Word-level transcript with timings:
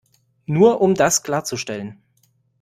Nur 0.47 0.81
um 0.81 0.95
das 0.95 1.21
klarzustellen. 1.21 2.01